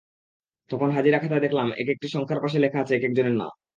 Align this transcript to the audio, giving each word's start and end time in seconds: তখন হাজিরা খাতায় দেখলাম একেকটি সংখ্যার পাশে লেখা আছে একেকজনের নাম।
তখন 0.71 0.89
হাজিরা 0.95 1.17
খাতায় 1.19 1.41
দেখলাম 1.41 1.67
একেকটি 1.73 2.07
সংখ্যার 2.07 2.41
পাশে 2.43 2.57
লেখা 2.59 2.79
আছে 2.81 2.93
একেকজনের 2.95 3.35
নাম। 3.35 3.51